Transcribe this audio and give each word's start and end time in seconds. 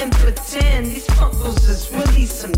and 0.00 0.12
pretend 0.12 0.86
these 0.86 1.06
funkles 1.08 1.60
just 1.66 1.92
release 1.92 2.32
some. 2.32 2.52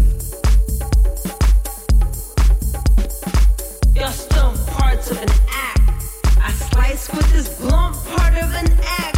Y'all 3.94 4.10
stump 4.10 4.56
parts 4.68 5.10
of 5.10 5.18
an 5.20 5.28
act. 5.48 6.04
I 6.40 6.50
slice 6.52 7.12
with 7.12 7.32
this 7.32 7.48
blunt 7.60 7.96
part 8.06 8.34
of 8.34 8.52
an 8.54 8.78
act. 8.82 9.17